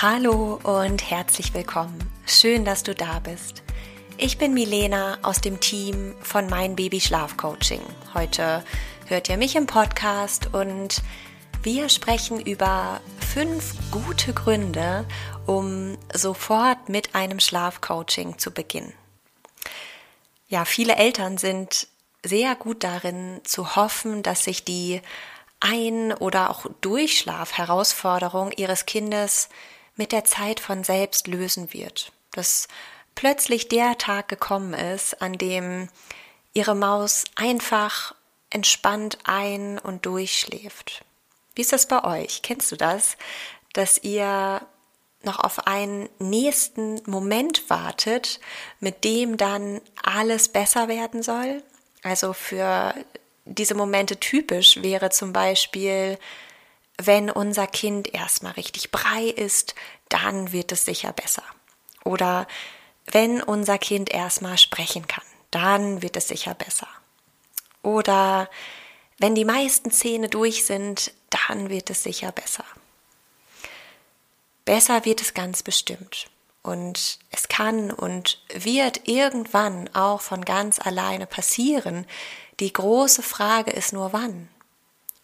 [0.00, 1.98] Hallo und herzlich willkommen.
[2.24, 3.64] Schön, dass du da bist.
[4.16, 7.80] Ich bin Milena aus dem Team von Mein Baby Schlaf Coaching.
[8.14, 8.62] Heute
[9.06, 11.02] hört ihr mich im Podcast und
[11.64, 15.04] wir sprechen über fünf gute Gründe,
[15.46, 18.92] um sofort mit einem Schlafcoaching zu beginnen.
[20.46, 21.88] Ja, viele Eltern sind
[22.24, 25.02] sehr gut darin zu hoffen, dass sich die
[25.58, 29.48] Ein- oder auch Durchschlafherausforderung ihres Kindes
[29.98, 32.12] mit der Zeit von selbst lösen wird.
[32.30, 32.68] Dass
[33.14, 35.90] plötzlich der Tag gekommen ist, an dem
[36.54, 38.14] ihre Maus einfach
[38.48, 41.04] entspannt ein- und durchschläft.
[41.54, 42.42] Wie ist das bei euch?
[42.42, 43.16] Kennst du das?
[43.72, 44.62] Dass ihr
[45.22, 48.40] noch auf einen nächsten Moment wartet,
[48.80, 51.62] mit dem dann alles besser werden soll?
[52.02, 52.94] Also für
[53.44, 56.18] diese Momente typisch wäre zum Beispiel,
[57.00, 59.74] wenn unser Kind erstmal richtig brei ist,
[60.08, 61.44] dann wird es sicher besser.
[62.04, 62.46] Oder
[63.06, 66.88] wenn unser Kind erstmal sprechen kann, dann wird es sicher besser.
[67.82, 68.50] Oder
[69.18, 72.64] wenn die meisten Zähne durch sind, dann wird es sicher besser.
[74.64, 76.28] Besser wird es ganz bestimmt.
[76.62, 82.06] Und es kann und wird irgendwann auch von ganz alleine passieren.
[82.60, 84.48] Die große Frage ist nur wann.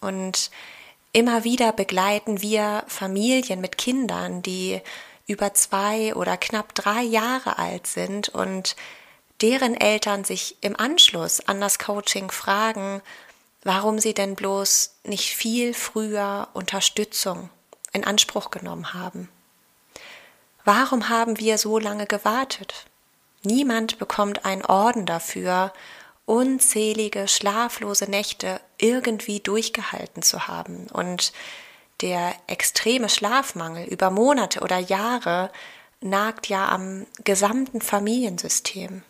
[0.00, 0.50] Und
[1.14, 4.80] Immer wieder begleiten wir Familien mit Kindern, die
[5.28, 8.74] über zwei oder knapp drei Jahre alt sind und
[9.40, 13.00] deren Eltern sich im Anschluss an das Coaching fragen,
[13.62, 17.48] warum sie denn bloß nicht viel früher Unterstützung
[17.92, 19.28] in Anspruch genommen haben.
[20.64, 22.86] Warum haben wir so lange gewartet?
[23.44, 25.72] Niemand bekommt einen Orden dafür,
[26.26, 31.32] unzählige schlaflose Nächte irgendwie durchgehalten zu haben und
[32.00, 35.50] der extreme Schlafmangel über Monate oder Jahre
[36.00, 39.02] nagt ja am gesamten Familiensystem.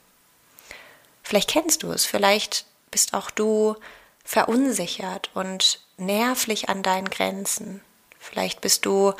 [1.22, 3.76] Vielleicht kennst du es, vielleicht bist auch du
[4.24, 7.80] verunsichert und nervlich an deinen Grenzen.
[8.18, 9.12] Vielleicht bist du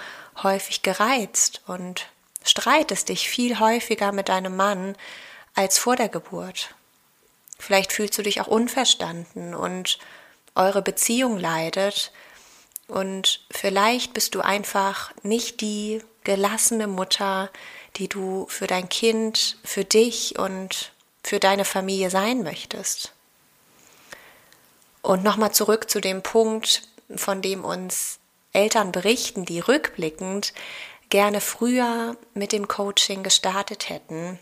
[0.43, 2.09] häufig gereizt und
[2.45, 4.97] streitest dich viel häufiger mit deinem Mann
[5.55, 6.75] als vor der Geburt.
[7.59, 9.99] Vielleicht fühlst du dich auch unverstanden und
[10.55, 12.13] eure Beziehung leidet.
[12.89, 17.51] Und vielleicht bist du einfach nicht die gelassene Mutter,
[17.97, 20.93] die du für dein Kind, für dich und
[21.23, 23.13] für deine Familie sein möchtest.
[25.03, 26.83] Und nochmal zurück zu dem Punkt,
[27.15, 28.19] von dem uns
[28.53, 30.55] Eltern berichten, die rückblickend
[31.11, 34.39] gerne früher mit dem Coaching gestartet hätten.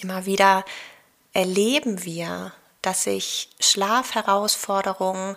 [0.00, 0.64] Immer wieder
[1.32, 5.36] erleben wir, dass sich Schlafherausforderungen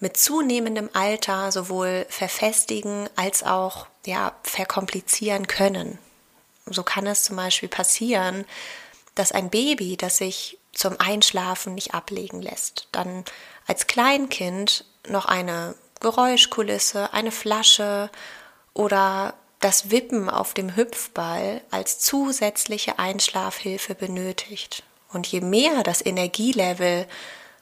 [0.00, 5.98] mit zunehmendem Alter sowohl verfestigen als auch ja, verkomplizieren können.
[6.66, 8.44] So kann es zum Beispiel passieren,
[9.14, 13.24] dass ein Baby, das sich zum Einschlafen nicht ablegen lässt, dann
[13.66, 18.10] als Kleinkind noch eine Geräuschkulisse, eine Flasche
[18.74, 24.84] oder das Wippen auf dem Hüpfball als zusätzliche Einschlafhilfe benötigt.
[25.12, 27.06] Und je mehr das Energielevel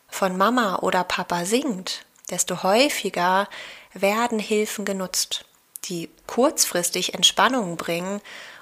[0.08, 3.48] von Mama oder Papa sinkt, desto häufiger
[3.92, 5.44] werden Hilfen genutzt,
[5.84, 8.20] die kurzfristig Entspannung bringen,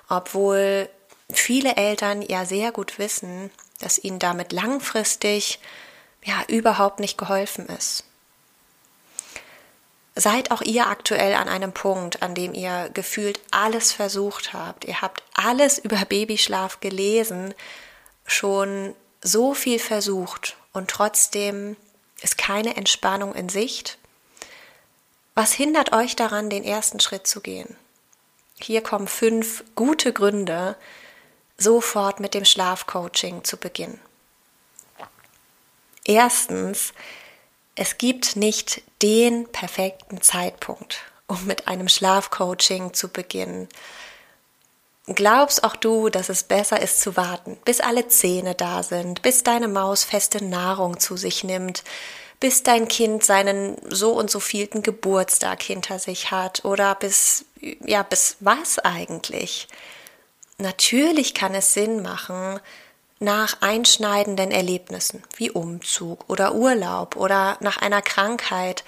[0.09, 0.89] obwohl
[1.33, 3.51] viele Eltern ja sehr gut wissen,
[3.81, 5.61] dass ihnen damit langfristig
[6.25, 8.05] ja überhaupt nicht geholfen ist.
[10.17, 14.85] Seid auch ihr aktuell an einem Punkt, an dem ihr gefühlt alles versucht habt.
[14.85, 17.53] Ihr habt alles über Babyschlaf gelesen,
[18.27, 21.77] schon so viel versucht und trotzdem
[22.21, 23.99] ist keine Entspannung in Sicht?
[25.35, 27.77] Was hindert euch daran, den ersten Schritt zu gehen?
[28.61, 30.77] Hier kommen fünf gute Gründe,
[31.59, 34.01] sofort mit dem Schlafcoaching zu beginnen.
[36.05, 36.93] Erstens,
[37.75, 43.69] es gibt nicht den perfekten Zeitpunkt, um mit einem Schlafcoaching zu beginnen.
[45.07, 49.43] Glaubst auch du, dass es besser ist zu warten, bis alle Zähne da sind, bis
[49.43, 51.85] deine Maus feste Nahrung zu sich nimmt,
[52.41, 58.03] bis dein Kind seinen so und so vielten Geburtstag hinter sich hat oder bis ja,
[58.03, 59.69] bis was eigentlich?
[60.59, 62.61] Natürlich kann es Sinn machen,
[63.19, 68.85] nach einschneidenden Erlebnissen wie Umzug oder Urlaub oder nach einer Krankheit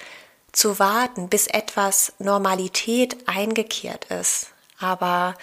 [0.51, 4.47] zu warten, bis etwas Normalität eingekehrt ist.
[4.79, 5.35] Aber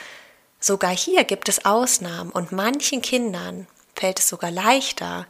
[0.64, 5.26] sogar hier gibt es Ausnahmen und manchen Kindern fällt es sogar leichter,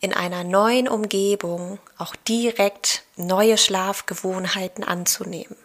[0.00, 5.56] in einer neuen Umgebung auch direkt neue Schlafgewohnheiten anzunehmen.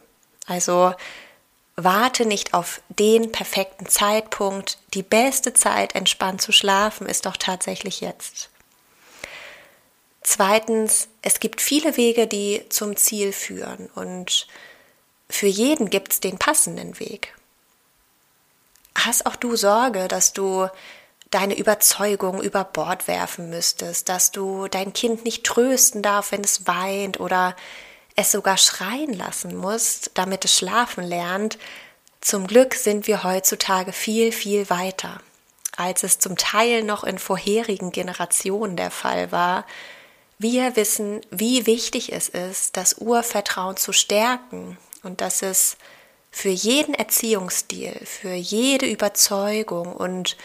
[0.48, 0.96] Also
[1.76, 4.80] warte nicht auf den perfekten Zeitpunkt.
[4.96, 8.50] Die beste Zeit, entspannt zu schlafen, ist doch tatsächlich jetzt.
[10.24, 14.48] Zweitens, es gibt viele Wege, die zum Ziel führen und
[15.30, 17.36] für jeden gibt es den passenden Weg.
[19.06, 20.70] Hast auch du Sorge, dass du
[21.30, 26.68] deine Überzeugung über Bord werfen müsstest, dass du dein Kind nicht trösten darf, wenn es
[26.68, 27.56] weint oder
[28.16, 31.58] es sogar schreien lassen musst, damit es schlafen lernt.
[32.22, 35.20] Zum Glück sind wir heutzutage viel, viel weiter,
[35.76, 39.66] als es zum Teil noch in vorherigen Generationen der Fall war.
[40.38, 45.76] Wir wissen, wie wichtig es ist, das Urvertrauen zu stärken und dass es
[46.34, 50.36] für jeden Erziehungsstil, für jede Überzeugung und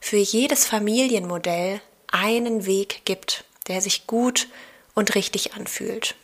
[0.00, 4.48] für jedes Familienmodell einen Weg gibt, der sich gut
[4.94, 6.14] und richtig anfühlt.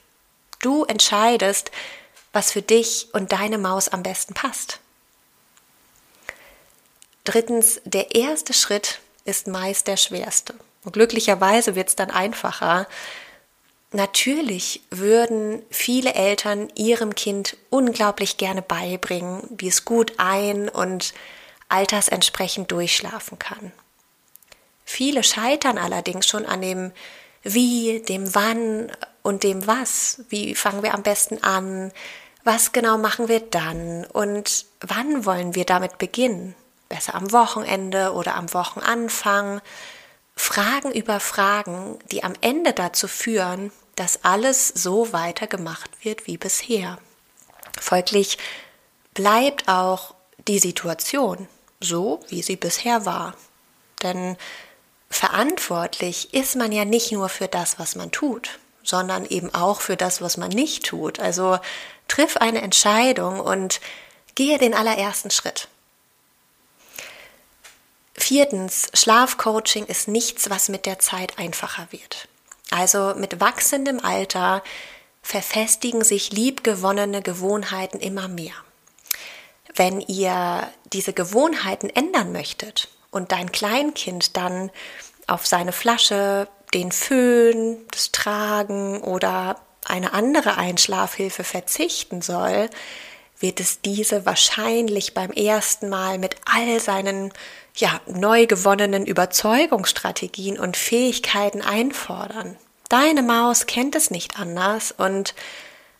[0.63, 1.71] Du entscheidest,
[2.33, 4.81] was für dich und deine Maus am besten passt.
[7.25, 10.55] Drittens, der erste Schritt ist meist der schwerste.
[10.83, 12.89] Und glücklicherweise wird es dann einfacher.
[13.93, 21.13] Natürlich würden viele Eltern ihrem Kind unglaublich gerne beibringen, wie es gut ein- und
[21.69, 23.73] altersentsprechend durchschlafen kann.
[24.85, 26.93] Viele scheitern allerdings schon an dem
[27.43, 28.93] Wie, dem Wann
[29.23, 30.23] und dem Was.
[30.29, 31.91] Wie fangen wir am besten an?
[32.45, 34.05] Was genau machen wir dann?
[34.05, 36.55] Und wann wollen wir damit beginnen?
[36.89, 39.61] Besser am Wochenende oder am Wochenanfang?
[40.41, 46.99] Fragen über Fragen, die am Ende dazu führen, dass alles so weitergemacht wird wie bisher.
[47.79, 48.39] Folglich
[49.13, 50.15] bleibt auch
[50.49, 51.47] die Situation
[51.79, 53.35] so, wie sie bisher war.
[54.03, 54.37] Denn
[55.11, 59.97] verantwortlich ist man ja nicht nur für das, was man tut, sondern eben auch für
[59.97, 61.21] das, was man nicht tut.
[61.21, 61.59] Also
[62.09, 63.81] triff eine Entscheidung und
[64.35, 65.69] gehe den allerersten Schritt.
[68.21, 72.29] Viertens, Schlafcoaching ist nichts, was mit der Zeit einfacher wird.
[72.71, 74.63] Also mit wachsendem Alter
[75.23, 78.55] verfestigen sich liebgewonnene Gewohnheiten immer mehr.
[79.75, 84.71] Wenn ihr diese Gewohnheiten ändern möchtet und dein Kleinkind dann
[85.27, 92.71] auf seine Flasche, den Föhn, das Tragen oder eine andere Einschlafhilfe verzichten soll,
[93.41, 97.33] wird es diese wahrscheinlich beim ersten Mal mit all seinen
[97.75, 102.57] ja, neu gewonnenen Überzeugungsstrategien und Fähigkeiten einfordern.
[102.89, 105.35] Deine Maus kennt es nicht anders und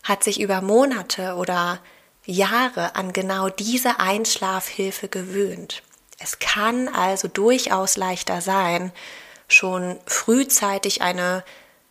[0.03, 1.79] hat sich über Monate oder
[2.25, 5.83] Jahre an genau diese Einschlafhilfe gewöhnt.
[6.19, 8.91] Es kann also durchaus leichter sein,
[9.47, 11.43] schon frühzeitig eine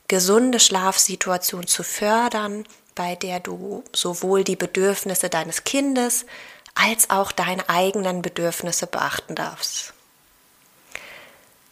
[0.08, 2.64] gesunde Schlafsituation zu fördern,
[2.94, 6.26] bei der du sowohl die Bedürfnisse deines Kindes
[6.80, 9.92] als auch deine eigenen Bedürfnisse beachten darfst.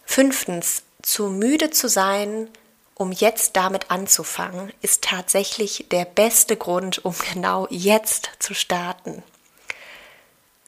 [0.04, 2.48] Fünftens, zu müde zu sein,
[2.94, 9.22] um jetzt damit anzufangen, ist tatsächlich der beste Grund, um genau jetzt zu starten.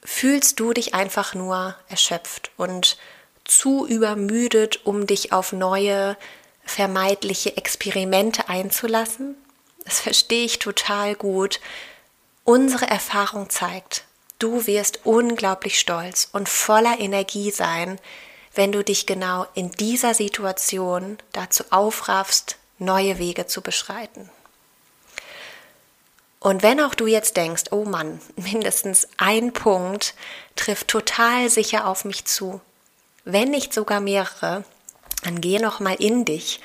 [0.03, 2.97] Fühlst du dich einfach nur erschöpft und
[3.45, 6.17] zu übermüdet, um dich auf neue,
[6.65, 9.35] vermeidliche Experimente einzulassen?
[9.85, 11.61] Das verstehe ich total gut.
[12.45, 14.05] Unsere Erfahrung zeigt,
[14.41, 18.01] du wirst unglaublich stolz und voller Energie sein,
[18.55, 24.29] wenn du dich genau in dieser Situation dazu aufraffst, neue Wege zu beschreiten.
[26.41, 30.15] Und wenn auch du jetzt denkst, oh Mann, mindestens ein Punkt
[30.57, 32.61] trifft total sicher auf mich zu,
[33.25, 34.65] wenn nicht sogar mehrere,
[35.23, 36.61] dann geh noch mal in dich.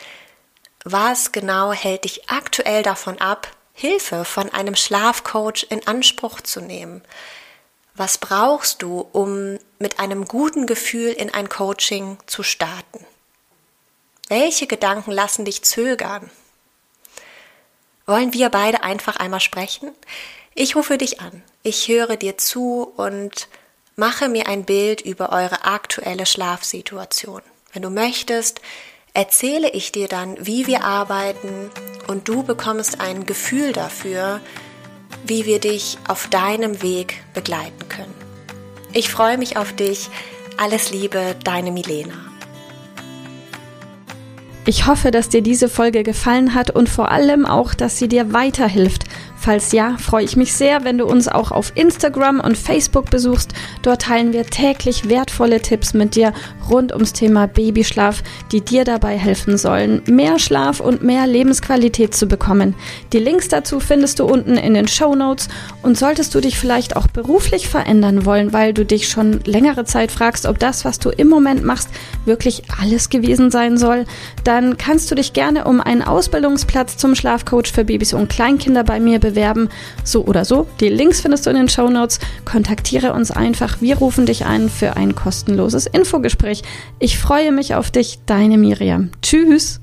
[0.85, 7.03] Was genau hält dich aktuell davon ab, Hilfe von einem Schlafcoach in Anspruch zu nehmen?
[7.97, 13.05] Was brauchst du, um mit einem guten Gefühl in ein Coaching zu starten?
[14.27, 16.29] Welche Gedanken lassen dich zögern?
[18.05, 19.91] Wollen wir beide einfach einmal sprechen?
[20.53, 23.47] Ich rufe dich an, ich höre dir zu und
[23.95, 27.41] mache mir ein Bild über eure aktuelle Schlafsituation.
[27.71, 28.59] Wenn du möchtest,
[29.13, 31.71] erzähle ich dir dann, wie wir arbeiten
[32.07, 34.41] und du bekommst ein Gefühl dafür,
[35.27, 38.13] wie wir dich auf deinem Weg begleiten können.
[38.93, 40.09] Ich freue mich auf dich.
[40.57, 42.13] Alles Liebe, deine Milena.
[44.67, 48.33] Ich hoffe, dass dir diese Folge gefallen hat und vor allem auch, dass sie dir
[48.33, 49.03] weiterhilft.
[49.37, 53.53] Falls ja, freue ich mich sehr, wenn du uns auch auf Instagram und Facebook besuchst.
[53.83, 56.33] Dort teilen wir täglich wertvolle Tipps mit dir
[56.69, 62.27] rund ums Thema Babyschlaf, die dir dabei helfen sollen, mehr Schlaf und mehr Lebensqualität zu
[62.27, 62.75] bekommen.
[63.13, 65.47] Die Links dazu findest du unten in den Show Notes.
[65.81, 70.11] Und solltest du dich vielleicht auch beruflich verändern wollen, weil du dich schon längere Zeit
[70.11, 71.89] fragst, ob das, was du im Moment machst,
[72.25, 74.05] wirklich alles gewesen sein soll,
[74.43, 78.99] dann kannst du dich gerne um einen Ausbildungsplatz zum Schlafcoach für Babys und Kleinkinder bei
[78.99, 79.69] mir bewerben.
[80.03, 80.67] So oder so.
[80.79, 82.19] Die Links findest du in den Show Notes.
[82.45, 83.81] Kontaktiere uns einfach.
[83.81, 86.54] Wir rufen dich ein für ein kostenloses Infogespräch.
[86.99, 89.11] Ich freue mich auf dich, deine Miriam.
[89.21, 89.81] Tschüss.